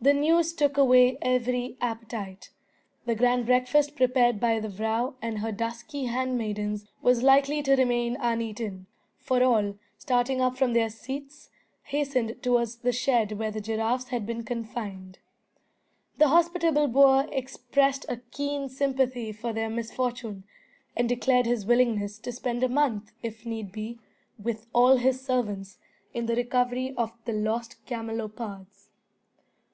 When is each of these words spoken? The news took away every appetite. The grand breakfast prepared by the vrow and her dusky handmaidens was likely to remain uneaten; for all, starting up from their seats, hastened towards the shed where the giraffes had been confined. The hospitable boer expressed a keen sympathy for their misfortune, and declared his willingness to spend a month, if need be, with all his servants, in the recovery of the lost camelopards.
The 0.00 0.14
news 0.14 0.52
took 0.52 0.76
away 0.78 1.18
every 1.22 1.76
appetite. 1.80 2.50
The 3.04 3.16
grand 3.16 3.46
breakfast 3.46 3.96
prepared 3.96 4.38
by 4.38 4.60
the 4.60 4.68
vrow 4.68 5.14
and 5.20 5.40
her 5.40 5.50
dusky 5.50 6.04
handmaidens 6.04 6.86
was 7.02 7.24
likely 7.24 7.64
to 7.64 7.74
remain 7.74 8.16
uneaten; 8.20 8.86
for 9.18 9.42
all, 9.42 9.74
starting 9.98 10.40
up 10.40 10.56
from 10.56 10.72
their 10.72 10.88
seats, 10.88 11.50
hastened 11.82 12.40
towards 12.44 12.76
the 12.76 12.92
shed 12.92 13.32
where 13.32 13.50
the 13.50 13.60
giraffes 13.60 14.08
had 14.10 14.24
been 14.24 14.44
confined. 14.44 15.18
The 16.18 16.28
hospitable 16.28 16.86
boer 16.86 17.26
expressed 17.32 18.06
a 18.08 18.18
keen 18.30 18.68
sympathy 18.68 19.32
for 19.32 19.52
their 19.52 19.68
misfortune, 19.68 20.44
and 20.96 21.08
declared 21.08 21.44
his 21.44 21.66
willingness 21.66 22.20
to 22.20 22.30
spend 22.30 22.62
a 22.62 22.68
month, 22.68 23.10
if 23.24 23.44
need 23.44 23.72
be, 23.72 23.98
with 24.40 24.68
all 24.72 24.98
his 24.98 25.20
servants, 25.20 25.78
in 26.14 26.26
the 26.26 26.36
recovery 26.36 26.94
of 26.96 27.12
the 27.24 27.32
lost 27.32 27.84
camelopards. 27.84 28.84